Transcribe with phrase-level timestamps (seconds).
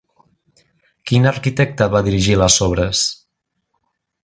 [1.11, 3.05] Quin arquitecte va dirigir les obres?